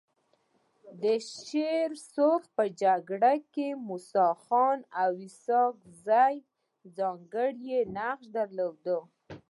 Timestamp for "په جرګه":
2.55-3.33